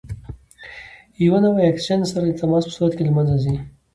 یوه 1.25 1.39
نوعه 1.43 1.61
یې 1.63 1.67
د 1.69 1.71
اکسیجن 1.71 1.99
سره 2.11 2.25
د 2.25 2.31
تماس 2.41 2.63
په 2.67 2.73
صورت 2.75 2.93
کې 2.95 3.03
له 3.07 3.13
منځه 3.17 3.35
ځي. 3.43 3.55